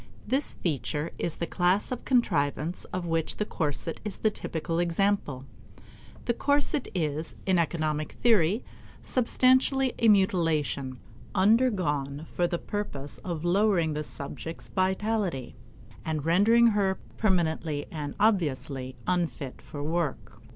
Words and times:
This 0.25 0.55
feature 0.55 1.11
is 1.19 1.35
the 1.35 1.45
class 1.45 1.91
of 1.91 2.05
contrivances 2.05 2.85
of 2.85 3.05
which 3.05 3.37
the 3.37 3.45
corset 3.45 3.99
is 4.03 4.17
the 4.17 4.31
typical 4.31 4.79
example. 4.79 5.45
The 6.25 6.33
corset 6.33 6.87
is, 6.95 7.35
in 7.45 7.59
economic 7.59 8.13
theory, 8.13 8.63
substantially 9.03 9.93
a 9.99 10.07
mutilation, 10.07 10.97
undergone 11.35 12.25
for 12.33 12.47
the 12.47 12.57
purpose 12.57 13.19
of 13.19 13.45
lowering 13.45 13.93
the 13.93 14.03
subject's 14.03 14.69
vitality 14.69 15.55
and 16.03 16.25
rendering 16.25 16.65
her 16.73 16.97
permanently 17.17 17.85
and 17.91 18.15
obviously 18.19 18.95
unfit 19.05 19.61
for 19.61 19.83
work. 19.83 20.41